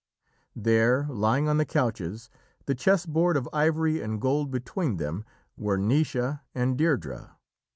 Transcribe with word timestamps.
There, 0.55 1.05
lying 1.11 1.47
on 1.47 1.57
the 1.57 1.63
couches, 1.65 2.31
the 2.65 2.73
chess 2.73 3.05
board 3.05 3.37
of 3.37 3.47
ivory 3.53 4.01
and 4.01 4.19
gold 4.19 4.49
between 4.49 4.97
them, 4.97 5.25
were 5.55 5.77
Naoise 5.77 6.39
and 6.55 6.75
Deirdrê. 6.75 7.29